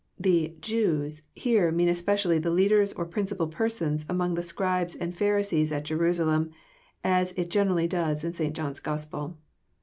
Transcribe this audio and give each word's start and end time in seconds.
]The 0.27 0.55
"Jews'* 0.61 1.21
here 1.35 1.71
mean 1.71 1.87
especially 1.87 2.39
the 2.39 2.49
leaders 2.49 2.91
or 2.93 3.05
principal 3.05 3.45
persons 3.45 4.03
among 4.09 4.33
the 4.33 4.41
Scribes 4.41 4.95
and 4.95 5.15
Pharisees 5.15 5.71
at 5.71 5.83
Jerusalem, 5.85 6.49
as 7.03 7.33
it 7.33 7.51
generally 7.51 7.87
does 7.87 8.23
in 8.23 8.33
St. 8.33 8.55
John's 8.55 8.79
Gospel. 8.79 9.37